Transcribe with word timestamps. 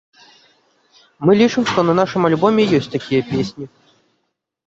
Мы 1.29 1.35
лічым, 1.41 1.63
што 1.71 1.79
на 1.89 1.93
нашым 1.99 2.21
альбоме 2.29 2.63
ёсць 2.77 2.89
такія 2.95 3.21
песні. 3.35 3.65